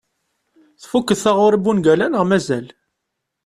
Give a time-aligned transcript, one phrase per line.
[0.81, 2.67] Tfukkeḍ taɣuri n ungal-a neɣ mazal?